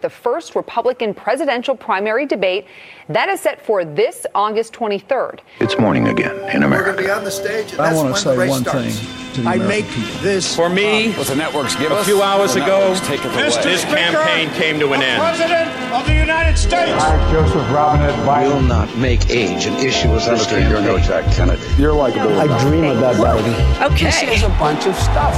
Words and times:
the 0.00 0.10
first 0.10 0.54
Republican 0.54 1.12
presidential 1.14 1.74
primary 1.76 2.26
debate 2.26 2.66
that 3.08 3.28
is 3.28 3.40
set 3.40 3.60
for 3.64 3.84
this 3.84 4.26
August 4.34 4.72
23rd. 4.72 5.40
It's 5.60 5.78
morning 5.78 6.08
again 6.08 6.36
in 6.54 6.62
America. 6.62 6.66
We're 6.66 6.68
going 6.68 6.68
America. 6.68 6.96
to 6.96 7.02
be 7.02 7.10
on 7.10 7.24
the 7.24 7.30
stage, 7.30 7.72
and 7.72 7.80
I 7.80 7.94
want 7.94 8.14
to 8.14 8.20
say 8.20 8.48
one 8.48 8.62
starts. 8.62 8.98
thing 9.00 9.34
to 9.34 9.40
the 9.42 9.48
I 9.48 9.54
American 9.54 9.68
make 9.68 9.88
people. 9.88 10.20
this 10.22 10.54
For 10.54 10.68
me, 10.68 11.12
What 11.12 11.26
the 11.26 11.36
networks 11.36 11.74
give 11.76 11.90
a 11.90 12.04
few 12.04 12.22
hours 12.22 12.54
ago, 12.56 12.80
networks 12.80 13.00
take 13.08 13.24
it 13.24 13.28
this 13.64 13.84
campaign 13.84 14.50
came 14.50 14.78
to 14.80 14.92
an 14.92 15.02
end. 15.02 15.20
President 15.20 15.68
of 15.92 16.06
the 16.06 16.14
United 16.14 16.56
States. 16.56 17.02
Joseph 17.32 17.70
Robinette 17.72 18.14
Biden. 18.26 18.52
will 18.54 18.62
not 18.62 18.94
make 18.96 19.28
age 19.30 19.66
an 19.66 19.74
issue 19.84 20.08
as 20.14 20.26
this 20.26 20.44
Senator, 20.44 20.68
you're 20.68 20.80
no 20.80 20.98
campaign. 20.98 21.24
Jack 21.24 21.36
Kennedy. 21.36 21.62
You're 21.80 21.92
likable. 21.92 22.38
I 22.38 22.46
dream 22.68 22.84
of 22.84 23.00
that 23.00 23.16
Biden. 23.16 23.98
This 23.98 24.22
is 24.22 24.42
a 24.42 24.48
bunch 24.50 24.86
of 24.86 24.94
stuff. 24.96 25.34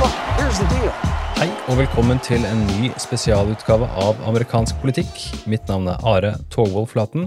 Look, 0.00 0.12
here's 0.38 0.58
the 0.58 0.66
deal. 0.66 1.15
Hei 1.36 1.50
og 1.68 1.76
velkommen 1.76 2.16
til 2.24 2.46
en 2.48 2.62
ny 2.64 2.86
spesialutgave 2.96 3.84
av 4.00 4.22
amerikansk 4.24 4.78
politikk. 4.80 5.18
Mitt 5.44 5.68
navn 5.68 5.90
er 5.92 6.06
Are 6.08 6.30
Togvold 6.48 6.88
Flaten. 6.94 7.26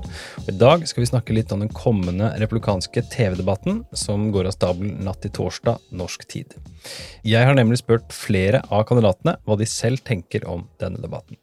I 0.50 0.56
dag 0.58 0.88
skal 0.90 1.04
vi 1.04 1.10
snakke 1.12 1.36
litt 1.38 1.54
om 1.54 1.62
den 1.62 1.70
kommende 1.70 2.32
republikanske 2.42 3.04
TV-debatten 3.14 3.84
som 3.94 4.32
går 4.34 4.50
av 4.50 4.56
stabelen 4.58 4.98
natt 5.06 5.22
til 5.22 5.36
torsdag 5.38 5.78
norsk 5.94 6.26
tid. 6.26 6.58
Jeg 7.22 7.46
har 7.46 7.54
nemlig 7.54 7.84
spurt 7.84 8.10
flere 8.10 8.64
av 8.74 8.88
kandidatene 8.90 9.38
hva 9.46 9.60
de 9.62 9.70
selv 9.70 10.02
tenker 10.10 10.50
om 10.50 10.66
denne 10.82 10.98
debatten. 11.06 11.38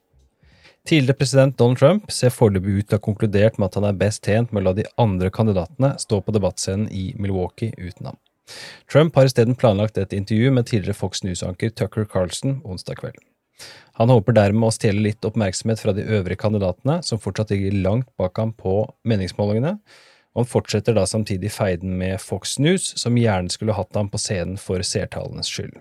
Tidligere 0.91 1.23
president 1.23 1.55
Donald 1.63 1.79
Trump 1.79 2.11
ser 2.11 2.35
foreløpig 2.35 2.81
ut 2.81 2.91
til 2.91 2.99
å 2.99 2.99
ha 2.99 3.07
konkludert 3.07 3.63
med 3.63 3.71
at 3.71 3.79
han 3.79 3.93
er 3.93 4.03
best 4.03 4.27
tjent 4.27 4.51
med 4.51 4.65
å 4.65 4.73
la 4.73 4.79
de 4.81 4.91
andre 4.99 5.31
kandidatene 5.31 5.95
stå 6.03 6.19
på 6.19 6.35
debattscenen 6.35 6.91
i 6.91 7.13
Milwaukee 7.15 7.79
uten 7.79 8.11
ham. 8.11 8.19
Trump 8.93 9.17
har 9.19 9.29
isteden 9.29 9.59
planlagt 9.59 9.99
et 9.99 10.15
intervju 10.17 10.53
med 10.55 10.69
tidligere 10.71 10.97
Fox 10.97 11.25
News-anker 11.27 11.73
Tucker 11.75 12.05
Carlson 12.05 12.61
onsdag 12.65 13.01
kveld. 13.03 13.23
Han 13.97 14.13
håper 14.13 14.37
dermed 14.37 14.69
å 14.69 14.75
stjele 14.75 15.07
litt 15.07 15.25
oppmerksomhet 15.25 15.81
fra 15.81 15.95
de 15.97 16.05
øvrige 16.05 16.43
kandidatene, 16.43 16.99
som 17.03 17.21
fortsatt 17.23 17.55
ligger 17.55 17.79
langt 17.87 18.11
bak 18.21 18.37
ham 18.39 18.53
på 18.53 18.83
meningsmålingene, 19.09 19.79
han 20.37 20.45
fortsetter 20.45 20.93
da 20.93 21.07
samtidig 21.09 21.49
feiden 21.55 21.95
med 21.97 22.21
Fox 22.21 22.59
News, 22.61 22.91
som 23.01 23.17
gjerne 23.17 23.49
skulle 23.49 23.73
hatt 23.73 23.97
ham 23.97 24.11
på 24.13 24.21
scenen 24.21 24.59
for 24.61 24.85
seertallenes 24.85 25.49
skyld. 25.49 25.79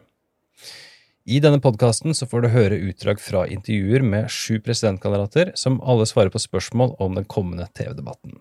I 1.28 1.42
denne 1.44 1.60
podkasten 1.60 2.16
får 2.16 2.46
du 2.46 2.52
høre 2.54 2.78
utdrag 2.88 3.20
fra 3.20 3.44
intervjuer 3.52 4.06
med 4.06 4.32
sju 4.32 4.62
presidentkandidater, 4.64 5.52
som 5.60 5.82
alle 5.84 6.08
svarer 6.08 6.32
på 6.32 6.40
spørsmål 6.40 6.96
om 7.04 7.18
den 7.20 7.28
kommende 7.28 7.68
TV-debatten. 7.76 8.38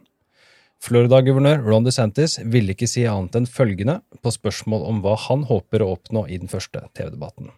Florida-guvernør 0.83 1.63
Ron 1.65 1.87
DeSantis 1.87 2.39
ville 2.51 2.75
ikke 2.75 2.89
si 2.91 3.07
annet 3.09 3.37
enn 3.39 3.47
følgende 3.49 4.01
på 4.25 4.33
spørsmål 4.35 4.85
om 4.89 5.01
hva 5.05 5.15
han 5.29 5.47
håper 5.49 5.85
å 5.85 5.95
oppnå 5.95 6.27
i 6.29 6.41
den 6.41 6.51
første 6.51 6.83
TV-debatten. 6.97 7.53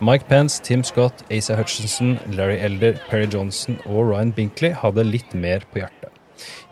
Mike 0.00 0.26
Pence, 0.28 0.62
Tim 0.62 0.82
Scott, 0.84 1.24
Asa 1.30 1.56
Hutchinson, 1.56 2.18
Larry 2.36 2.58
Elder, 2.58 3.00
Perry 3.08 3.28
Johnson 3.32 3.78
og 3.86 4.10
Ryan 4.10 4.34
Binkley 4.36 4.74
hadde 4.76 5.06
litt 5.06 5.32
mer 5.34 5.64
på 5.72 5.80
hjertet. 5.82 6.12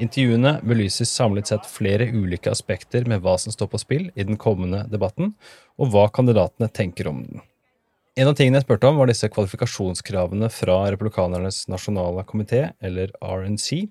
Intervjuene 0.02 0.58
belyser 0.66 1.08
samlet 1.08 1.48
sett 1.48 1.66
flere 1.68 2.11
ulike 2.12 2.52
aspekter 2.52 3.08
med 3.08 3.24
hva 3.24 3.39
som 3.41 3.55
står 3.55 3.70
på 3.72 3.80
spill 3.80 4.06
i 4.14 4.27
den 4.28 4.36
kommende 4.41 4.84
debatten, 4.92 5.33
og 5.80 5.94
hva 5.94 6.08
kandidatene 6.12 6.68
tenker 6.68 7.08
om 7.11 7.24
den. 7.24 7.44
En 8.14 8.28
av 8.30 8.36
tingene 8.38 8.60
jeg 8.60 8.68
spurte 8.68 8.86
om, 8.86 8.98
var 9.00 9.08
disse 9.10 9.26
kvalifikasjonskravene 9.26 10.46
fra 10.54 10.76
Republikanernes 10.94 11.64
nasjonale 11.66 12.22
komité, 12.28 12.68
eller 12.78 13.10
RNC. 13.18 13.88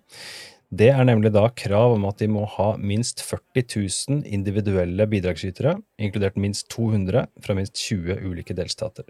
Det 0.72 0.88
er 0.94 1.04
nemlig 1.10 1.34
da 1.36 1.50
krav 1.52 1.98
om 1.98 2.06
at 2.08 2.24
de 2.24 2.30
må 2.32 2.46
ha 2.56 2.70
minst 2.80 3.20
40 3.20 3.68
000 3.76 4.22
individuelle 4.24 5.10
bidragsytere, 5.12 5.76
inkludert 6.00 6.40
minst 6.40 6.70
200 6.72 7.26
fra 7.44 7.58
minst 7.58 7.76
20 7.84 8.24
ulike 8.24 8.56
delstater. 8.56 9.10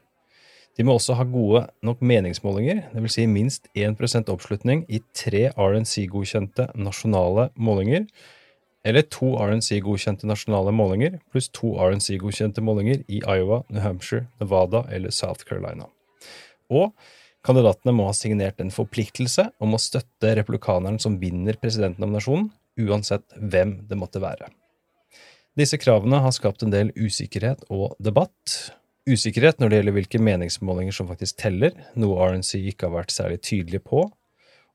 De 0.74 0.82
må 0.82 0.98
også 0.98 1.14
ha 1.20 1.30
gode 1.30 1.68
nok 1.86 2.02
meningsmålinger, 2.02 2.88
dvs. 2.96 3.14
Si 3.14 3.30
minst 3.30 3.70
1% 3.78 4.34
oppslutning 4.34 4.88
i 4.90 5.04
tre 5.14 5.52
RNC-godkjente 5.54 6.72
nasjonale 6.74 7.52
målinger, 7.54 8.10
eller 8.84 9.06
to 9.08 9.34
RNC-godkjente 9.40 10.28
nasjonale 10.28 10.74
målinger 10.76 11.20
pluss 11.32 11.50
to 11.56 11.74
RNC-godkjente 11.80 12.64
målinger 12.64 13.04
i 13.08 13.22
Iowa, 13.24 13.64
New 13.70 13.84
Hampshire, 13.84 14.28
Nevada 14.42 14.84
eller 14.92 15.14
South 15.16 15.48
Carolina. 15.48 15.88
Og 16.72 16.92
kandidatene 17.44 17.94
må 17.96 18.08
ha 18.10 18.16
signert 18.18 18.60
en 18.64 18.74
forpliktelse 18.74 19.50
om 19.64 19.76
å 19.76 19.82
støtte 19.82 20.36
republikaneren 20.40 21.00
som 21.00 21.20
vinner 21.22 21.60
presidentnominasjonen, 21.60 22.50
uansett 22.84 23.26
hvem 23.38 23.82
det 23.88 24.00
måtte 24.00 24.22
være. 24.24 24.50
Disse 25.60 25.78
kravene 25.78 26.24
har 26.24 26.34
skapt 26.34 26.64
en 26.66 26.74
del 26.74 26.90
usikkerhet 26.98 27.68
og 27.70 27.94
debatt. 28.02 28.74
Usikkerhet 29.06 29.60
når 29.62 29.70
det 29.70 29.80
gjelder 29.80 29.96
hvilke 30.00 30.22
meningsmålinger 30.24 30.96
som 30.96 31.10
faktisk 31.12 31.38
teller, 31.44 31.76
noe 32.00 32.18
RNC 32.32 32.64
ikke 32.72 32.90
har 32.90 32.96
vært 32.98 33.14
særlig 33.14 33.44
tydelig 33.46 33.84
på, 33.86 34.08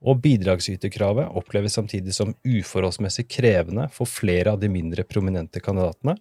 og 0.04 0.20
bidragsyterkravet 0.22 1.32
oppleves 1.38 1.74
samtidig 1.78 2.14
som 2.14 2.34
uforholdsmessig 2.46 3.26
krevende 3.30 3.88
for 3.94 4.10
flere 4.10 4.54
av 4.54 4.60
de 4.62 4.70
mindre 4.70 5.04
prominente 5.06 5.62
kandidatene, 5.64 6.14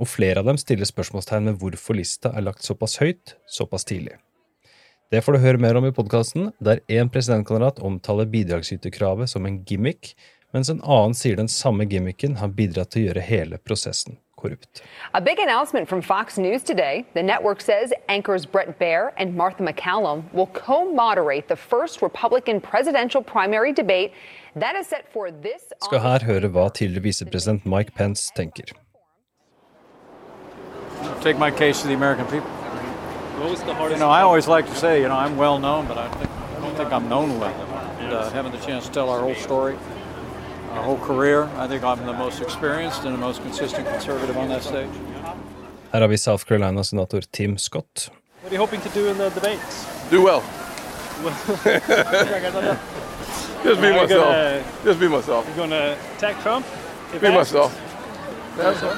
og 0.00 0.08
flere 0.08 0.40
av 0.40 0.48
dem 0.48 0.58
stiller 0.58 0.88
spørsmålstegn 0.88 1.50
med 1.50 1.58
hvorfor 1.60 1.98
lista 1.98 2.32
er 2.32 2.46
lagt 2.46 2.64
såpass 2.64 2.96
høyt 3.02 3.36
såpass 3.46 3.84
tidlig. 3.88 4.16
Det 5.12 5.20
får 5.20 5.36
du 5.36 5.42
høre 5.42 5.60
mer 5.60 5.76
om 5.76 5.84
i 5.84 5.92
podkasten, 5.92 6.50
der 6.58 6.80
én 6.88 7.12
presidentkandidat 7.12 7.82
omtaler 7.84 8.30
bidragsyterkravet 8.32 9.28
som 9.28 9.44
en 9.46 9.60
gimmick, 9.68 10.14
mens 10.56 10.72
en 10.72 10.80
annen 10.80 11.16
sier 11.16 11.36
den 11.36 11.52
samme 11.52 11.84
gimmicken 11.84 12.38
har 12.40 12.56
bidratt 12.56 12.94
til 12.94 13.04
å 13.04 13.10
gjøre 13.10 13.28
hele 13.28 13.60
prosessen 13.60 14.16
korrupt. 14.42 14.82
A 15.14 15.20
big 15.20 15.38
announcement 15.38 15.88
from 15.88 16.02
Fox 16.02 16.38
News 16.38 16.62
today. 16.62 17.06
The 17.14 17.22
network 17.22 17.60
says 17.60 17.92
anchors 18.08 18.44
Bret 18.46 18.78
Baier 18.78 19.12
and 19.16 19.34
Martha 19.36 19.62
MacCallum 19.62 20.32
will 20.32 20.48
co 20.48 20.92
moderate 20.92 21.48
the 21.48 21.56
first 21.56 22.02
Republican 22.02 22.60
presidential 22.60 23.22
primary 23.22 23.72
debate 23.72 24.12
that 24.56 24.76
is 24.76 24.86
set 24.86 25.10
for 25.12 25.30
this 25.30 25.62
Skal 25.82 26.00
her 26.00 26.18
høre 26.30 26.48
hva 26.54 26.70
tidligere 26.78 27.02
visepresident 27.10 27.64
Mike 27.64 27.94
Pence 27.94 28.30
tenker. 28.36 28.72
take 31.22 31.38
my 31.38 31.50
case 31.50 31.82
to 31.82 31.88
the 31.88 31.94
American 31.94 32.26
people. 32.26 32.50
You 33.90 33.96
know, 33.96 34.10
I 34.10 34.22
always 34.22 34.46
like 34.46 34.66
to 34.66 34.74
say, 34.74 35.00
you 35.00 35.08
know, 35.08 35.16
I'm 35.16 35.36
well 35.36 35.58
known, 35.58 35.86
but 35.86 35.98
I, 35.98 36.08
think, 36.08 36.30
I 36.30 36.60
don't 36.60 36.76
think 36.76 36.92
I'm 36.92 37.08
known 37.08 37.40
well. 37.40 37.60
And 37.98 38.12
uh, 38.12 38.30
having 38.30 38.52
the 38.52 38.58
chance 38.58 38.86
to 38.86 38.92
tell 38.92 39.08
our 39.08 39.20
whole 39.20 39.34
story, 39.34 39.76
our 40.72 40.82
whole 40.82 40.98
career, 40.98 41.48
I 41.56 41.66
think 41.68 41.82
I'm 41.84 42.04
the 42.06 42.12
most 42.12 42.40
experienced 42.40 43.04
and 43.04 43.14
the 43.14 43.18
most 43.18 43.42
consistent 43.42 43.86
conservative 43.88 44.36
on 44.36 44.48
that 44.48 44.62
stage. 44.62 44.88
Her 45.92 46.00
har 46.00 46.08
vi 46.08 46.16
South 46.16 46.44
Carolina-senator 46.46 47.20
Tim 47.32 47.58
Scott. 47.58 48.08
What 48.42 48.50
are 48.50 48.54
you 48.54 48.58
hoping 48.60 48.80
to 48.80 48.88
do 48.88 49.06
in 49.08 49.18
the 49.18 49.30
debates? 49.30 49.86
Do 50.10 50.22
well. 50.22 50.42
Just 53.64 53.80
be 53.80 53.90
myself. 53.92 54.08
gonna- 54.08 54.64
Just 54.84 55.00
be 55.00 55.08
myself. 55.08 55.46
You're 55.46 55.56
going 55.56 55.70
to 55.70 55.96
attack 56.16 56.40
Trump? 56.42 56.66
Be 57.20 57.30
myself. 57.30 57.70
That's 58.56 58.82
all. 58.82 58.94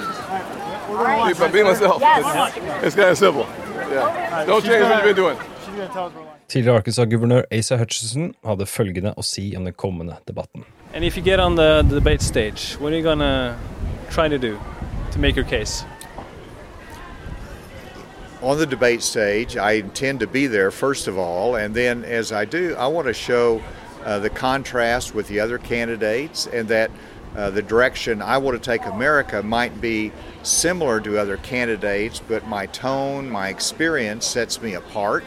Be, 1.28 1.52
be 1.52 1.62
myself. 1.62 2.00
It's, 2.02 2.84
it's 2.86 2.96
kind 2.96 3.08
of 3.10 3.18
simple. 3.18 3.46
Yeah. 3.90 4.44
Don't 4.46 4.64
change 4.64 4.82
what 4.84 4.94
you've 4.96 5.04
been 5.04 5.16
doing. 5.16 5.36
Tidligere 6.48 6.76
Arkansas-guvernør 6.76 7.42
Asa 7.50 7.76
Hutchinson 7.76 8.34
hadde 8.46 8.66
følgende 8.66 9.14
å 9.16 9.22
si 9.22 9.54
om 9.56 9.64
den 9.64 9.74
kommende 9.74 10.16
debatten. 10.28 10.64
And 10.94 11.04
if 11.04 11.16
you 11.16 11.22
get 11.22 11.40
on 11.40 11.56
the, 11.56 11.82
the 11.82 11.96
debate 12.00 12.22
stage, 12.22 12.76
what 12.78 12.92
are 12.92 12.96
you 12.96 13.02
going 13.02 13.18
to 13.18 13.56
try 14.10 14.28
to 14.28 14.38
do 14.38 14.58
to 15.12 15.18
make 15.18 15.36
your 15.36 15.46
case? 15.46 15.84
On 18.42 18.58
the 18.58 18.66
debate 18.66 19.02
stage, 19.02 19.56
I 19.56 19.72
intend 19.72 20.20
to 20.20 20.26
be 20.26 20.46
there 20.46 20.70
first 20.70 21.08
of 21.08 21.18
all, 21.18 21.56
and 21.56 21.74
then 21.74 22.04
as 22.04 22.30
I 22.30 22.44
do, 22.44 22.76
I 22.78 22.86
want 22.86 23.06
to 23.08 23.14
show 23.14 23.62
uh, 24.04 24.18
the 24.18 24.30
contrast 24.30 25.14
with 25.14 25.28
the 25.28 25.40
other 25.40 25.58
candidates 25.58 26.46
and 26.46 26.68
that 26.68 26.90
uh, 27.36 27.50
the 27.50 27.62
direction 27.62 28.22
I 28.22 28.38
want 28.38 28.62
to 28.62 28.70
take 28.70 28.86
America 28.86 29.42
might 29.42 29.80
be 29.80 30.12
similar 30.42 31.00
to 31.00 31.18
other 31.18 31.38
candidates, 31.38 32.20
but 32.20 32.46
my 32.46 32.66
tone, 32.66 33.28
my 33.28 33.48
experience 33.48 34.26
sets 34.26 34.62
me 34.62 34.74
apart. 34.74 35.24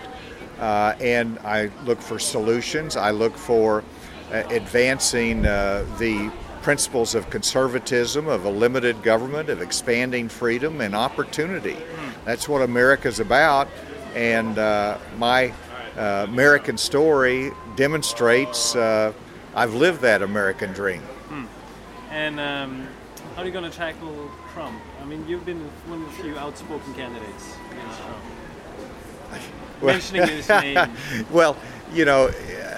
Uh, 0.59 0.95
and 0.99 1.37
I 1.40 1.70
look 1.85 2.02
for 2.02 2.20
solutions. 2.20 2.96
I 2.96 3.11
look 3.11 3.37
for 3.37 3.84
uh, 4.32 4.43
advancing 4.49 5.46
uh, 5.46 5.85
the 5.99 6.32
principles 6.61 7.16
of 7.16 7.29
conservatism, 7.29 8.28
of 8.28 8.46
a 8.46 8.49
limited 8.49 9.02
government, 9.03 9.49
of 9.49 9.61
expanding 9.61 10.28
freedom 10.28 10.82
and 10.82 10.96
opportunity. 10.96 11.78
That's 12.26 12.49
what 12.49 12.61
America's 12.61 13.20
about. 13.20 13.70
And 14.16 14.58
uh, 14.58 14.97
my 15.17 15.53
uh, 15.97 16.26
American 16.28 16.78
story 16.78 17.52
demonstrates 17.76 18.76
uh, 18.76 19.14
I've 19.55 19.73
lived 19.73 20.02
that 20.02 20.22
American 20.22 20.73
dream. 20.73 21.02
And 22.11 22.40
um, 22.40 22.87
how 23.35 23.43
are 23.43 23.46
you 23.46 23.52
going 23.52 23.70
to 23.70 23.78
tackle 23.78 24.32
Trump? 24.53 24.82
I 25.02 25.05
mean, 25.05 25.28
you've 25.28 25.46
been 25.46 25.61
one 25.87 26.02
of 26.02 26.08
the 26.08 26.23
few 26.23 26.37
outspoken 26.37 26.93
candidates 26.96 27.55
against 27.72 27.99
Trump. 27.99 28.17
Mentioning 29.82 30.28
his 30.28 30.50
name. 30.50 30.78
well, 31.32 31.56
you 31.94 32.06
know, 32.06 32.32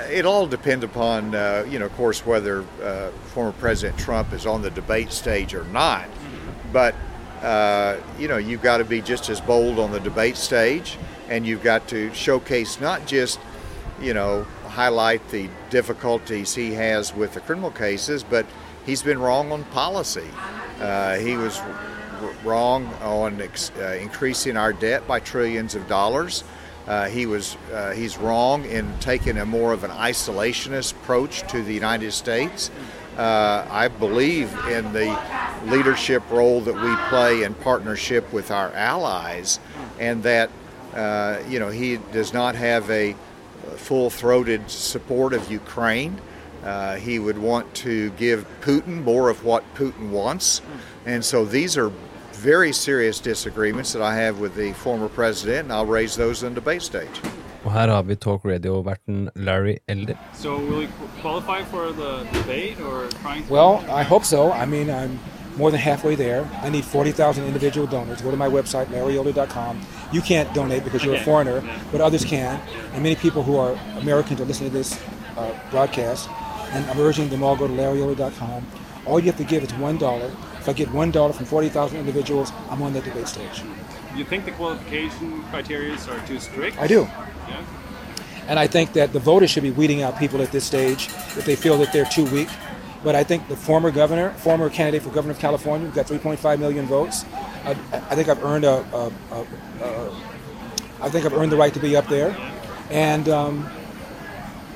it 0.10 0.26
all 0.26 0.48
depends 0.48 0.84
upon, 0.84 1.34
uh, 1.36 1.66
you 1.70 1.80
know, 1.80 1.86
of 1.86 1.94
course, 1.96 2.26
whether 2.26 2.64
uh, 2.84 3.10
former 3.34 3.52
President 3.54 3.98
Trump 4.00 4.34
is 4.34 4.46
on 4.46 4.62
the 4.62 4.72
debate 4.72 5.12
stage 5.12 5.54
or 5.54 5.64
not. 5.66 6.08
But, 6.72 6.96
uh, 7.42 7.98
you 8.18 8.28
know, 8.28 8.38
you've 8.38 8.62
got 8.62 8.78
to 8.78 8.86
be 8.86 9.02
just 9.02 9.30
as 9.30 9.42
bold 9.42 9.80
on 9.80 9.92
the 9.92 10.00
debate 10.00 10.38
stage 10.38 10.98
and 11.30 11.46
you've 11.46 11.64
got 11.64 11.88
to 11.90 12.14
showcase 12.14 12.80
not 12.82 13.06
just, 13.06 13.40
you 14.02 14.14
know, 14.14 14.44
highlight 14.68 15.28
the 15.30 15.50
difficulties 15.70 16.56
he 16.56 16.74
has 16.74 17.16
with 17.16 17.34
the 17.34 17.40
criminal 17.42 17.72
cases, 17.72 18.24
but 18.24 18.46
he's 18.86 19.02
been 19.04 19.20
wrong 19.20 19.52
on 19.52 19.64
policy. 19.66 20.28
Uh, 20.80 21.18
he 21.18 21.36
was 21.36 21.60
wrong 22.44 22.86
on 23.02 23.42
ex- 23.42 23.72
uh, 23.80 23.98
increasing 24.02 24.58
our 24.58 24.74
debt 24.74 25.08
by 25.08 25.20
trillions 25.20 25.76
of 25.76 25.88
dollars. 25.88 26.44
Uh, 26.90 27.08
he 27.08 27.28
was 27.28 27.56
uh, 27.72 27.92
he's 27.92 28.18
wrong 28.18 28.66
in 28.66 28.92
taking 29.00 29.38
a 29.38 29.46
more 29.46 29.74
of 29.74 29.84
an 29.84 29.92
isolationist 29.92 30.94
approach 30.94 31.48
to 31.48 31.62
the 31.62 31.72
United 31.74 32.12
States. 32.12 32.72
Uh, 33.16 33.64
I 33.70 33.90
believe 33.90 34.52
in 34.68 34.92
the 34.92 35.16
leadership 35.66 36.24
role 36.32 36.62
that 36.62 36.74
we 36.74 36.96
play 37.10 37.44
in 37.44 37.54
partnership 37.54 38.34
with 38.34 38.50
our 38.50 38.74
allies, 38.74 39.60
and 40.00 40.24
that 40.24 40.50
uh, 40.96 41.38
you 41.48 41.60
know 41.60 41.70
he 41.70 41.98
does 42.12 42.34
not 42.34 42.56
have 42.56 42.90
a 42.90 43.16
full-throated 43.76 44.72
support 44.72 45.34
of 45.34 45.52
Ukraine. 45.52 46.20
Uh, 46.64 46.96
he 46.96 47.20
would 47.20 47.38
want 47.38 47.72
to 47.76 48.10
give 48.12 48.48
Putin 48.62 49.04
more 49.04 49.30
of 49.30 49.46
what 49.46 49.64
Putin 49.76 50.10
wants, 50.10 50.64
and 51.06 51.24
so 51.24 51.46
these 51.46 51.78
are 51.78 51.92
very 52.40 52.72
serious 52.74 53.20
disagreements 53.20 53.94
that 53.94 54.02
I 54.02 54.16
have 54.16 54.40
with 54.40 54.56
the 54.56 54.72
former 54.74 55.10
president, 55.10 55.60
and 55.64 55.74
I'll 55.74 55.86
raise 55.86 56.16
those 56.16 56.44
on 56.44 56.54
the 56.54 56.62
debate 56.62 56.82
stage. 56.82 57.22
Og 57.64 57.72
her 57.72 57.88
har 57.88 58.02
vi 58.02 58.16
talk 58.16 58.46
radio-verten 58.46 59.30
Larry 59.36 59.78
Elder. 59.88 60.16
So 60.34 60.50
will 60.50 60.82
you 60.82 60.88
qualify 61.22 61.64
for 61.64 61.92
the 61.92 62.26
debate 62.34 62.80
or 62.80 63.08
trying 63.22 63.44
to? 63.44 63.54
Well, 63.54 63.84
I 63.90 64.04
hope 64.04 64.26
so. 64.26 64.52
I 64.52 64.66
mean, 64.66 64.90
I'm 64.90 65.20
more 65.58 65.72
than 65.72 65.80
halfway 65.80 66.16
there. 66.16 66.48
I 66.64 66.70
need 66.70 66.86
40,000 66.86 67.46
individual 67.46 67.86
donors. 67.88 68.22
Go 68.22 68.32
to 68.32 68.38
my 68.38 68.48
website, 68.48 68.86
larryelder.com. 68.86 69.82
You 70.14 70.22
can't 70.22 70.54
donate 70.54 70.84
because 70.84 71.04
you're 71.04 71.16
a 71.16 71.24
foreigner, 71.24 71.62
but 71.92 72.00
others 72.02 72.24
can. 72.24 72.62
And 72.94 73.04
many 73.04 73.16
people 73.16 73.44
who 73.44 73.58
are 73.58 73.78
Americans 74.00 74.40
are 74.40 74.46
listening 74.46 74.72
to 74.72 74.78
this 74.78 74.98
uh, 75.38 75.52
broadcast. 75.70 76.30
And 76.72 76.86
I'm 76.90 77.00
urging 77.00 77.30
them 77.30 77.44
all 77.44 77.58
go 77.58 77.68
to 77.68 77.74
larryelder.com. 77.74 78.66
All 79.06 79.20
you 79.20 79.26
have 79.26 79.38
to 79.38 79.44
give 79.44 79.64
is 79.64 79.72
$1 79.74 80.32
if 80.60 80.70
I 80.70 80.74
get 80.74 80.92
one 80.92 81.12
dollar 81.12 81.34
from 81.34 81.46
forty 81.46 81.70
thousand 81.70 82.00
individuals, 82.00 82.52
I'm 82.70 82.82
on 82.82 82.94
the 82.94 83.02
debate 83.02 83.28
stage. 83.28 83.64
You 84.16 84.26
think 84.26 84.46
the 84.46 84.52
qualification 84.52 85.44
criteria 85.46 85.94
are 85.94 86.28
too 86.28 86.40
strict? 86.40 86.78
I 86.78 86.88
do. 86.88 87.02
Yeah. 87.48 87.66
And 88.48 88.58
I 88.58 88.66
think 88.66 88.94
that 88.94 89.14
the 89.14 89.20
voters 89.20 89.52
should 89.52 89.64
be 89.64 89.72
weeding 89.72 90.02
out 90.02 90.18
people 90.18 90.42
at 90.42 90.52
this 90.52 90.66
stage 90.66 91.08
if 91.38 91.46
they 91.46 91.56
feel 91.56 91.78
that 91.78 91.94
they're 91.94 92.06
too 92.06 92.26
weak. 92.26 92.50
But 93.04 93.16
I 93.16 93.24
think 93.24 93.48
the 93.48 93.56
former 93.56 93.92
governor, 93.92 94.32
former 94.32 94.70
candidate 94.70 95.04
for 95.04 95.10
governor 95.12 95.34
of 95.34 95.40
California, 95.40 95.88
got 95.90 96.08
3.5 96.08 96.60
million 96.60 96.86
votes. 96.86 97.26
I, 97.64 97.72
I 97.94 98.16
think 98.16 98.28
I've 98.28 98.44
earned 98.44 98.66
a, 98.66 98.84
a, 98.94 99.12
a, 99.32 99.46
a, 99.84 100.22
I 101.02 101.10
think 101.10 101.26
I've 101.26 101.34
earned 101.34 101.52
the 101.52 101.58
right 101.58 101.74
to 101.74 101.80
be 101.80 101.96
up 101.96 102.08
there. 102.08 102.36
And 102.90 103.30
um, 103.30 103.70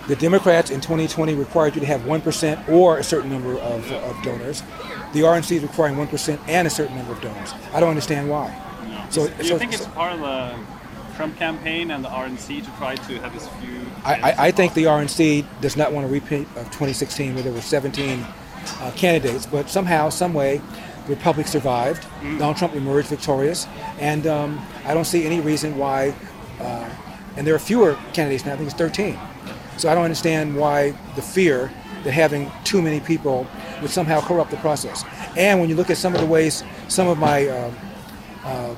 the 0.07 0.15
Democrats 0.15 0.69
in 0.69 0.81
2020 0.81 1.33
required 1.35 1.75
you 1.75 1.81
to 1.81 1.87
have 1.87 2.01
1% 2.01 2.69
or 2.69 2.97
a 2.97 3.03
certain 3.03 3.29
number 3.29 3.53
of, 3.59 3.91
of 3.91 4.21
donors 4.23 4.63
the 5.13 5.21
RNC 5.21 5.57
is 5.57 5.61
requiring 5.61 5.95
1% 5.95 6.39
and 6.47 6.67
a 6.67 6.69
certain 6.69 6.95
number 6.95 7.13
of 7.13 7.21
donors. 7.21 7.53
I 7.71 7.79
don't 7.79 7.89
understand 7.89 8.29
why. 8.29 8.49
No. 8.87 9.05
So, 9.09 9.27
Do 9.27 9.33
you 9.37 9.49
so, 9.49 9.57
think 9.57 9.73
it's 9.73 9.85
part 9.85 10.13
of 10.13 10.19
the 10.19 10.55
Trump 11.15 11.37
campaign 11.37 11.91
and 11.91 12.03
the 12.03 12.09
RNC 12.09 12.65
to 12.65 12.71
try 12.77 12.95
to 12.95 13.19
have 13.19 13.33
this 13.33 13.47
few? 13.47 13.79
I, 14.03 14.31
I, 14.31 14.45
I 14.47 14.51
think 14.51 14.73
the 14.73 14.85
RNC 14.85 15.45
does 15.61 15.77
not 15.77 15.93
want 15.93 16.07
to 16.07 16.11
repeat 16.11 16.47
of 16.57 16.65
2016 16.65 17.35
where 17.35 17.43
there 17.43 17.53
were 17.53 17.61
17 17.61 18.19
uh, 18.79 18.91
candidates, 18.95 19.45
but 19.45 19.69
somehow, 19.69 20.09
some 20.09 20.33
way, 20.33 20.61
the 21.05 21.15
Republic 21.15 21.47
survived. 21.47 22.03
Mm. 22.21 22.39
Donald 22.39 22.57
Trump 22.57 22.73
emerged 22.73 23.09
victorious, 23.09 23.67
and 23.99 24.25
um, 24.25 24.65
I 24.85 24.93
don't 24.93 25.05
see 25.05 25.25
any 25.25 25.41
reason 25.41 25.77
why. 25.77 26.15
Uh, 26.59 26.89
and 27.35 27.45
there 27.45 27.55
are 27.55 27.59
fewer 27.59 27.97
candidates 28.13 28.45
now. 28.45 28.53
I 28.53 28.57
think 28.57 28.69
it's 28.69 28.77
13. 28.77 29.17
So 29.77 29.89
I 29.89 29.95
don't 29.95 30.03
understand 30.03 30.55
why 30.55 30.91
the 31.15 31.21
fear 31.21 31.71
that 32.03 32.11
having 32.11 32.51
too 32.63 32.81
many 32.81 32.99
people 32.99 33.47
would 33.81 33.91
somehow 33.91 34.21
corrupt 34.21 34.51
the 34.51 34.57
process. 34.57 35.03
And 35.37 35.59
when 35.59 35.69
you 35.69 35.75
look 35.75 35.89
at 35.89 35.97
some 35.97 36.13
of 36.13 36.21
the 36.21 36.27
ways 36.27 36.63
some 36.87 37.07
of 37.07 37.17
my 37.17 37.47
uh, 37.47 37.71
uh, 38.43 38.75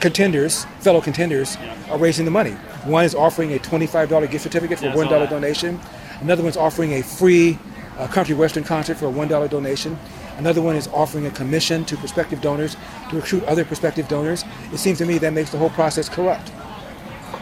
contenders, 0.00 0.64
fellow 0.80 1.00
contenders, 1.00 1.56
are 1.88 1.98
raising 1.98 2.24
the 2.24 2.30
money. 2.30 2.52
One 2.84 3.04
is 3.04 3.14
offering 3.14 3.52
a 3.54 3.58
$25 3.58 4.30
gift 4.30 4.42
certificate 4.42 4.78
for 4.78 4.86
a 4.86 4.92
$1 4.92 5.30
donation. 5.30 5.80
Another 6.20 6.42
one's 6.42 6.56
offering 6.56 6.94
a 6.94 7.02
free 7.02 7.58
uh, 7.98 8.06
country 8.08 8.34
western 8.34 8.64
concert 8.64 8.96
for 8.96 9.06
a 9.06 9.12
$1 9.12 9.48
donation. 9.50 9.98
Another 10.38 10.62
one 10.62 10.76
is 10.76 10.88
offering 10.88 11.26
a 11.26 11.30
commission 11.30 11.84
to 11.84 11.96
prospective 11.96 12.40
donors 12.40 12.76
to 13.10 13.16
recruit 13.16 13.44
other 13.44 13.64
prospective 13.64 14.08
donors. 14.08 14.44
It 14.72 14.78
seems 14.78 14.98
to 14.98 15.06
me 15.06 15.18
that 15.18 15.32
makes 15.32 15.50
the 15.50 15.58
whole 15.58 15.70
process 15.70 16.08
corrupt. 16.08 16.50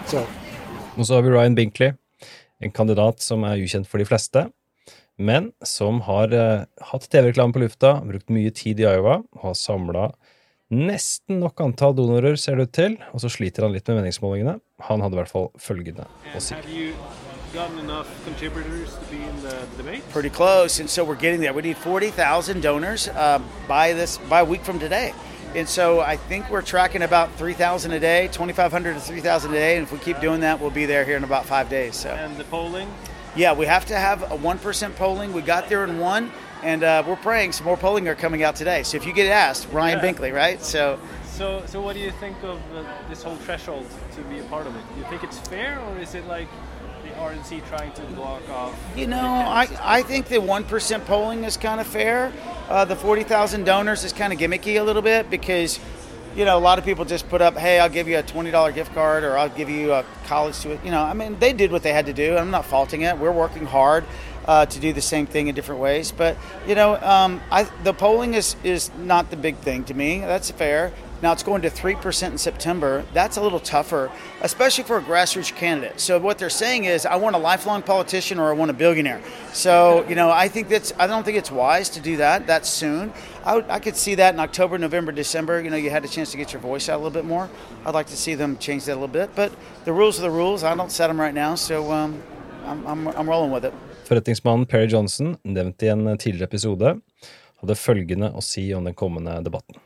So. 0.07 0.27
Og 0.97 1.07
så 1.07 1.15
har 1.15 1.23
vi 1.23 1.31
Ryan 1.31 1.55
Binkley, 1.55 1.93
en 2.61 2.73
kandidat 2.75 3.23
som 3.25 3.45
er 3.49 3.61
ukjent 3.61 3.89
for 3.89 4.03
de 4.03 4.09
fleste. 4.09 4.51
men 5.21 5.51
som 5.61 6.01
har 6.07 6.33
eh, 6.33 6.65
hatt 6.81 7.09
TV-reklame 7.13 7.53
på 7.53 7.61
lufta, 7.61 8.01
brukt 8.01 8.31
mye 8.33 8.51
tid 8.57 8.81
i 8.81 8.87
Iowa 8.89 9.19
og 9.21 9.43
har 9.43 9.55
samla 9.59 10.07
nesten 10.71 11.43
nok 11.43 11.61
antall 11.61 11.93
donorer, 11.99 12.39
ser 12.41 12.57
det 12.57 12.71
ut 12.71 12.73
til, 12.73 12.97
og 13.13 13.21
så 13.21 13.29
sliter 13.29 13.67
han 13.67 13.75
litt 13.75 13.89
med 13.91 14.01
meningsmålingene. 14.01 14.61
Han 14.87 15.03
hadde 15.03 15.19
i 15.19 15.21
hvert 15.21 15.33
fall 15.35 15.51
følgende 15.59 16.07
å 16.33 16.41
si. 16.41 16.57
gotten 17.53 17.79
enough 17.81 18.07
contributors 18.25 18.95
to 18.95 19.05
be 19.11 19.17
in 19.17 19.43
the 19.43 19.67
debate? 19.77 20.09
Pretty 20.13 20.31
close, 20.31 20.79
and 20.81 20.89
so 20.89 21.05
we're 21.05 21.17
getting 21.17 21.41
there. 21.41 21.53
We 21.53 21.63
need 21.63 21.77
40,000 21.77 22.61
donors 22.61 23.09
uh, 23.09 23.41
by 23.67 23.93
this 23.93 24.19
by 24.29 24.41
a 24.41 24.45
week 24.45 24.63
from 24.63 24.79
today. 24.79 25.13
And 25.55 25.69
so 25.69 26.01
I 26.01 26.17
think 26.17 26.49
we're 26.49 26.63
tracking 26.63 27.03
about 27.03 27.35
3,000 27.35 27.93
a 27.93 27.99
day, 27.99 28.29
2,500 28.29 28.95
to 28.95 29.01
3,000 29.01 29.51
a 29.51 29.55
day. 29.55 29.77
And 29.77 29.83
if 29.83 29.93
we 29.93 29.99
keep 29.99 30.21
doing 30.21 30.41
that, 30.41 30.61
we'll 30.61 30.71
be 30.71 30.87
there 30.87 31.05
here 31.05 31.17
in 31.17 31.25
about 31.25 31.45
five 31.45 31.69
days. 31.69 31.97
So. 31.97 32.11
And 32.11 32.37
the 32.37 32.45
polling? 32.45 32.89
Yeah, 33.35 33.53
we 33.53 33.67
have 33.67 33.85
to 33.87 33.97
have 33.97 34.23
a 34.31 34.37
1% 34.37 34.97
polling. 34.97 35.33
We 35.33 35.43
got 35.43 35.69
there 35.69 35.85
in 35.85 35.99
one, 35.99 36.31
and 36.63 36.83
uh, 36.83 37.03
we're 37.07 37.17
praying 37.17 37.53
some 37.53 37.67
more 37.67 37.77
polling 37.77 38.07
are 38.09 38.15
coming 38.15 38.43
out 38.43 38.57
today. 38.57 38.83
So 38.83 38.97
if 38.97 39.07
you 39.07 39.13
get 39.13 39.31
asked, 39.31 39.69
Ryan 39.73 39.99
yeah. 39.99 40.13
Binkley, 40.13 40.35
right? 40.35 40.63
So, 40.63 40.99
so, 41.27 41.65
so 41.67 41.81
what 41.81 41.95
do 41.95 42.01
you 42.01 42.11
think 42.13 42.37
of 42.43 42.61
uh, 42.75 42.85
this 43.09 43.23
whole 43.23 43.37
threshold 43.37 43.87
to 44.15 44.23
be 44.23 44.41
a 44.41 44.45
part 44.45 44.67
of 44.67 44.77
it? 44.77 44.83
Do 44.95 45.01
you 45.01 45.07
think 45.07 45.25
it's 45.25 45.39
fair, 45.39 45.81
or 45.81 45.99
is 45.99 46.15
it 46.15 46.27
like 46.27 46.49
RNC 47.21 47.67
trying 47.69 47.93
to 47.93 48.03
block 48.15 48.49
off? 48.49 48.75
You 48.97 49.07
know, 49.07 49.21
I, 49.21 49.69
I 49.83 50.03
think 50.03 50.27
the 50.27 50.37
1% 50.37 51.05
polling 51.05 51.45
is 51.45 51.57
kind 51.57 51.81
of 51.81 51.87
fair. 51.87 52.33
Uh, 52.69 52.85
the 52.87 52.97
40,000 52.97 53.65
donors 53.65 54.05
is 54.05 54.13
kind 54.13 54.33
of 54.33 54.39
gimmicky 54.39 54.81
a 54.81 54.83
little 54.83 55.03
bit 55.03 55.29
because 55.29 55.79
you 56.37 56.45
know, 56.45 56.57
a 56.57 56.61
lot 56.61 56.79
of 56.79 56.85
people 56.85 57.05
just 57.05 57.29
put 57.29 57.43
up, 57.43 57.57
hey, 57.57 57.81
I'll 57.81 57.89
give 57.89 58.07
you 58.07 58.19
a 58.19 58.23
$20 58.23 58.75
gift 58.75 58.95
card 58.95 59.25
or 59.25 59.37
I'll 59.37 59.49
give 59.49 59.69
you 59.69 59.93
a 59.93 60.05
college 60.27 60.59
to 60.61 60.71
it. 60.71 60.85
You 60.85 60.91
know, 60.93 61.03
I 61.03 61.13
mean, 61.13 61.39
they 61.41 61.53
did 61.53 61.73
what 61.73 61.83
they 61.83 61.93
had 61.93 62.07
to 62.07 62.13
do. 62.13 62.37
I'm 62.37 62.51
not 62.51 62.65
faulting 62.65 63.03
it. 63.03 63.19
We're 63.19 63.33
working 63.33 63.67
hard 63.67 64.05
uh, 64.47 64.67
to 64.67 64.81
do 64.81 64.93
the 64.93 65.01
same 65.01 65.27
thing 65.27 65.49
in 65.49 65.55
different 65.55 65.81
ways. 65.81 66.13
But, 66.13 66.37
you 66.67 66.75
know, 66.75 66.97
um, 67.01 67.41
I, 67.51 67.65
the 67.83 67.93
polling 67.93 68.35
is, 68.35 68.55
is 68.63 68.91
not 68.97 69.31
the 69.31 69.37
big 69.37 69.57
thing 69.57 69.85
to 69.85 69.95
me. 69.95 70.21
That's 70.21 70.51
fair. 70.53 70.93
Now 71.23 71.33
it's 71.33 71.43
going 71.43 71.63
to 71.63 71.71
3% 71.71 72.31
in 72.31 72.39
September. 72.39 73.05
That's 73.13 73.37
a 73.37 73.43
little 73.43 73.61
tougher, 73.61 74.11
especially 74.41 74.85
for 74.85 74.97
a 74.97 75.03
grassroots 75.03 75.55
candidate. 75.55 76.01
So 76.01 76.19
what 76.19 76.39
they're 76.39 76.49
saying 76.49 76.85
is, 76.85 77.05
I 77.05 77.17
want 77.17 77.37
a 77.37 77.39
lifelong 77.39 77.83
politician 77.83 78.39
or 78.39 78.49
I 78.49 78.53
want 78.55 78.71
a 78.71 78.75
billionaire. 78.75 79.21
So, 79.53 80.07
you 80.09 80.15
know, 80.15 80.31
I 80.31 80.49
think 80.49 80.69
that's, 80.69 80.93
I 80.99 81.07
don't 81.07 81.25
think 81.25 81.37
it's 81.37 81.51
wise 81.51 81.91
to 81.91 82.01
do 82.01 82.17
that 82.17 82.47
that 82.47 82.65
soon. 82.65 83.13
I, 83.45 83.57
would, 83.57 83.69
I 83.69 83.79
could 83.79 83.97
see 83.97 84.15
that 84.15 84.35
in 84.35 84.41
October, 84.41 84.79
November, 84.79 85.13
December. 85.13 85.61
You 85.61 85.71
know, 85.71 85.77
you 85.77 85.91
had 85.91 86.05
a 86.05 86.09
chance 86.09 86.31
to 86.33 86.37
get 86.37 86.53
your 86.53 86.63
voice 86.63 86.89
out 86.89 86.97
a 86.97 87.03
little 87.03 87.11
bit 87.11 87.25
more. 87.25 87.51
I'd 87.85 87.95
like 87.95 88.07
to 88.09 88.17
see 88.17 88.35
them 88.35 88.57
change 88.59 88.85
that 88.87 88.93
a 88.93 89.01
little 89.01 89.09
bit. 89.09 89.35
But 89.35 89.53
the 89.85 89.93
rules 89.93 90.19
are 90.19 90.23
the 90.23 90.31
rules. 90.31 90.65
I 90.65 90.75
don't 90.75 90.93
set 90.93 91.09
them 91.09 91.21
right 91.21 91.35
now. 91.35 91.55
So 91.55 91.93
um, 91.93 92.23
I'm, 92.65 92.87
I'm, 92.87 93.09
I'm 93.09 93.29
rolling 93.29 93.51
with 93.51 93.65
it. 93.65 93.75
Forretningsmannen 94.09 94.67
Perry 94.67 94.89
Johnson, 94.89 95.37
nevnt 95.45 95.83
i 95.83 95.93
en 95.93 96.19
tidligere 96.19 96.49
episode, 96.49 96.97
hadde 97.61 97.77
følgende 97.79 98.33
å 98.35 98.43
si 98.43 98.65
om 98.75 98.89
den 98.89 98.97
kommende 98.99 99.37
debatten. 99.45 99.79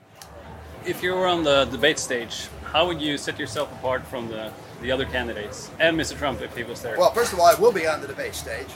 If 0.86 1.02
you 1.02 1.14
were 1.14 1.26
on 1.26 1.44
the 1.44 1.64
debate 1.66 1.98
stage, 1.98 2.48
how 2.64 2.86
would 2.86 3.00
you 3.00 3.16
set 3.16 3.38
yourself 3.38 3.72
apart 3.72 4.06
from 4.06 4.28
the, 4.28 4.52
the 4.82 4.90
other 4.90 5.04
candidates 5.06 5.70
and 5.80 5.98
Mr. 5.98 6.16
Trump 6.16 6.42
if 6.42 6.56
he 6.56 6.62
was 6.62 6.82
there? 6.82 6.98
Well, 6.98 7.12
first 7.12 7.32
of 7.32 7.40
all, 7.40 7.46
I 7.46 7.54
will 7.54 7.72
be 7.72 7.86
on 7.86 8.00
the 8.00 8.06
debate 8.06 8.34
stage. 8.34 8.68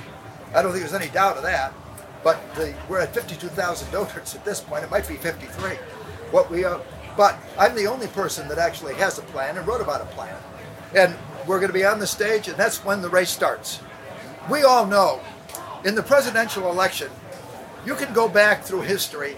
I 0.55 0.63
don't 0.63 0.73
think 0.73 0.83
there's 0.83 1.01
any 1.01 1.11
doubt 1.13 1.37
of 1.37 1.43
that. 1.43 1.73
But 2.25 2.55
the, 2.55 2.75
we're 2.89 3.01
at 3.01 3.15
52,000 3.15 3.93
donors 3.93 4.35
at 4.35 4.45
this 4.45 4.61
point. 4.61 4.85
It 4.85 4.91
might 4.91 5.07
be 5.07 5.17
53. 5.17 5.77
What 6.31 6.51
we 6.51 6.65
are, 6.65 6.81
but 7.17 7.39
I'm 7.59 7.75
the 7.75 7.87
only 7.87 8.09
person 8.09 8.49
that 8.49 8.59
actually 8.59 8.95
has 8.95 9.19
a 9.19 9.23
plan 9.23 9.57
and 9.57 9.67
wrote 9.67 9.81
about 9.81 10.01
a 10.01 10.07
plan. 10.07 10.37
And 10.95 11.15
we're 11.47 11.59
going 11.59 11.69
to 11.69 11.75
be 11.75 11.85
on 11.85 11.99
the 11.99 12.07
stage, 12.07 12.49
and 12.49 12.57
that's 12.57 12.85
when 12.85 13.03
the 13.03 13.09
race 13.09 13.31
starts. 13.31 13.81
We 14.51 14.63
all 14.63 14.85
know 14.85 15.21
in 15.85 15.95
the 15.95 16.03
presidential 16.03 16.71
election, 16.71 17.11
you 17.87 17.95
can 17.95 18.13
go 18.13 18.29
back 18.29 18.65
through 18.65 18.83
history 18.83 19.37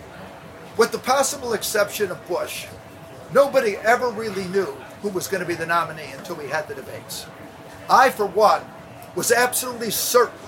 with 0.81 0.93
the 0.93 0.99
possible 0.99 1.53
exception 1.53 2.11
of 2.11 2.27
Bush, 2.27 2.67
nobody 3.35 3.77
ever 3.77 4.09
really 4.09 4.45
knew 4.45 4.75
who 5.03 5.11
was 5.11 5.29
going 5.29 5.43
to 5.43 5.47
be 5.47 5.55
the 5.55 5.67
nominee 5.67 6.11
until 6.17 6.37
we 6.37 6.49
had 6.49 6.67
the 6.69 6.75
debates. 6.75 7.27
I, 7.91 8.09
for 8.09 8.25
one, 8.25 8.63
was 9.15 9.31
absolutely 9.31 9.91
certain 9.91 10.41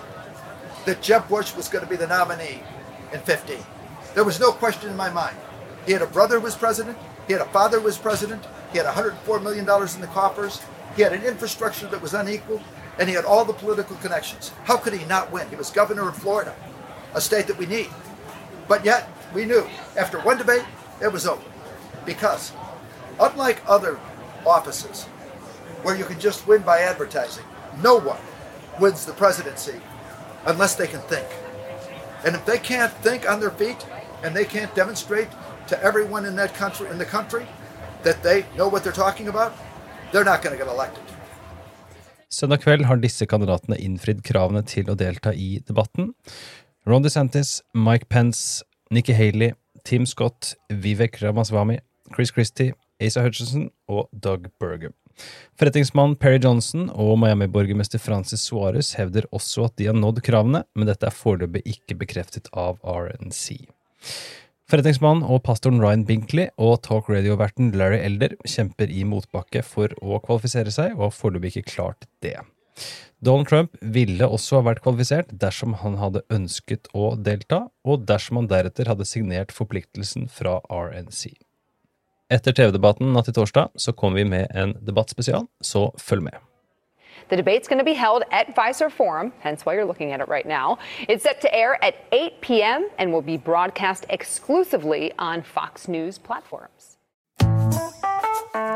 that 0.86 1.02
Jeb 1.02 1.28
Bush 1.28 1.54
was 1.54 1.68
going 1.68 1.84
to 1.84 1.90
be 1.90 1.96
the 1.96 2.06
nominee 2.06 2.62
in 3.12 3.20
15. 3.20 3.58
There 4.14 4.24
was 4.24 4.40
no 4.40 4.52
question 4.52 4.88
in 4.88 4.96
my 4.96 5.10
mind. 5.10 5.36
He 5.84 5.92
had 5.92 6.00
a 6.00 6.06
brother 6.06 6.38
who 6.38 6.44
was 6.44 6.56
president. 6.56 6.96
He 7.26 7.34
had 7.34 7.42
a 7.42 7.50
father 7.50 7.78
who 7.78 7.84
was 7.84 7.98
president. 7.98 8.42
He 8.72 8.78
had 8.78 8.86
$104 8.86 9.42
million 9.42 9.68
in 9.68 10.00
the 10.00 10.10
coffers. 10.14 10.62
He 10.96 11.02
had 11.02 11.12
an 11.12 11.24
infrastructure 11.24 11.88
that 11.88 12.00
was 12.00 12.14
unequal, 12.14 12.62
and 12.98 13.06
he 13.06 13.14
had 13.14 13.26
all 13.26 13.44
the 13.44 13.52
political 13.52 13.96
connections. 13.96 14.50
How 14.64 14.78
could 14.78 14.94
he 14.94 15.04
not 15.04 15.30
win? 15.30 15.50
He 15.50 15.56
was 15.56 15.68
governor 15.68 16.08
of 16.08 16.16
Florida, 16.16 16.56
a 17.12 17.20
state 17.20 17.48
that 17.48 17.58
we 17.58 17.66
need. 17.66 17.90
But 18.66 18.86
yet, 18.86 19.10
we 19.34 19.44
knew 19.44 19.66
after 19.96 20.20
one 20.20 20.38
debate, 20.38 20.64
it 21.00 21.12
was 21.12 21.26
over. 21.26 21.42
Because, 22.04 22.52
unlike 23.20 23.62
other 23.66 23.98
offices 24.46 25.04
where 25.82 25.96
you 25.96 26.04
can 26.04 26.18
just 26.20 26.46
win 26.46 26.62
by 26.62 26.80
advertising, 26.80 27.44
no 27.82 27.98
one 27.98 28.20
wins 28.80 29.06
the 29.06 29.12
presidency 29.12 29.80
unless 30.46 30.74
they 30.74 30.86
can 30.86 31.00
think. 31.02 31.26
And 32.24 32.34
if 32.34 32.44
they 32.44 32.58
can't 32.58 32.92
think 33.02 33.28
on 33.28 33.40
their 33.40 33.50
feet 33.50 33.86
and 34.22 34.34
they 34.34 34.44
can't 34.44 34.74
demonstrate 34.74 35.28
to 35.68 35.82
everyone 35.82 36.24
in 36.26 36.36
that 36.36 36.54
country 36.54 36.88
in 36.90 36.98
the 36.98 37.04
country 37.04 37.46
that 38.02 38.22
they 38.22 38.44
know 38.56 38.68
what 38.68 38.82
they're 38.84 38.92
talking 38.92 39.28
about, 39.28 39.52
they're 40.12 40.24
not 40.24 40.42
going 40.42 40.58
to 40.58 40.64
get 40.64 40.72
elected. 40.72 41.02
Søndag 42.32 42.62
kveld 42.64 42.86
har 42.88 42.96
disse 42.96 43.26
kandidatene 43.28 43.76
innfridd 43.76 44.22
kravene 44.24 44.62
til 44.64 44.88
å 44.88 44.94
delta 44.96 45.34
i 45.36 45.58
debatten. 45.68 46.14
Ron 46.88 47.04
DeSantis, 47.04 47.60
Mike 47.76 48.08
Pence, 48.08 48.64
Nikki 48.92 49.14
Haley, 49.16 49.54
Tim 49.84 50.04
Scott, 50.06 50.54
Vivek 50.68 51.22
Ramaswamy, 51.22 51.78
Chris 52.14 52.30
Christie, 52.30 52.74
Asa 53.00 53.22
Hutchinson 53.24 53.70
og 53.88 54.10
Doug 54.12 54.50
Berger. 54.60 54.92
Forretningsmann 55.56 56.16
Perry 56.20 56.40
Johnson 56.42 56.90
og 56.90 57.16
Miami-borgermester 57.22 58.00
Francis 58.00 58.44
Suárez 58.44 58.92
hevder 58.98 59.24
også 59.32 59.66
at 59.68 59.76
de 59.80 59.88
har 59.88 59.96
nådd 59.96 60.20
kravene, 60.26 60.62
men 60.76 60.88
dette 60.88 61.08
er 61.08 61.16
foreløpig 61.16 61.64
ikke 61.74 61.96
bekreftet 62.04 62.52
av 62.52 62.80
RNC. 62.84 63.64
Forretningsmannen 64.68 65.24
og 65.24 65.42
pastoren 65.44 65.80
Ryan 65.80 66.04
Binkley 66.08 66.48
og 66.60 66.82
talk 66.84 67.08
radio-verten 67.12 67.72
Larry 67.76 68.00
Elder 68.00 68.36
kjemper 68.44 68.92
i 68.92 69.04
motbakke 69.08 69.64
for 69.64 69.92
å 70.00 70.20
kvalifisere 70.24 70.72
seg, 70.72 70.98
og 70.98 71.08
har 71.08 71.16
foreløpig 71.16 71.56
ikke 71.56 71.72
klart 71.74 72.08
det. 72.24 72.38
Donald 73.22 73.46
Trump 73.48 73.76
ville 73.80 74.26
også 74.26 74.58
ha 74.58 74.66
vært 74.66 74.82
kvalifisert 74.82 75.30
dersom 75.44 75.76
han 75.82 75.98
hadde 76.00 76.24
ønsket 76.32 76.88
å 76.90 77.12
delta, 77.14 77.68
og 77.86 78.06
dersom 78.08 78.40
han 78.40 78.50
deretter 78.50 78.90
hadde 78.90 79.06
signert 79.06 79.54
forpliktelsen 79.54 80.26
fra 80.32 80.58
RNC. 80.66 81.36
Etter 82.32 82.56
TV-debatten 82.56 83.12
natt 83.12 83.28
til 83.28 83.36
torsdag 83.36 83.76
så 83.78 83.92
kommer 83.92 84.22
vi 84.22 84.30
med 84.32 84.50
en 84.56 84.72
debattspesial, 84.80 85.46
så 85.60 85.90
følg 86.00 86.30
med. 86.30 86.40
The 87.28 87.36
debate's 87.36 87.68
going 87.68 87.78
to 87.78 87.84
be 87.84 87.94
held 87.94 88.24
at 88.32 88.56
Visor 88.56 88.90
Forum, 88.90 89.32
hence 89.40 89.64
why 89.64 89.74
you're 89.74 89.86
looking 89.86 90.12
at 90.12 90.20
it 90.20 90.28
right 90.28 90.46
now. 90.46 90.78
It's 91.08 91.22
set 91.22 91.40
to 91.42 91.54
air 91.54 91.78
at 91.84 91.94
8 92.10 92.40
p.m. 92.40 92.88
and 92.98 93.12
will 93.12 93.22
be 93.22 93.36
broadcast 93.36 94.06
exclusively 94.10 95.12
on 95.18 95.42
Fox 95.42 95.88
News 95.88 96.18
platforms. 96.18 96.98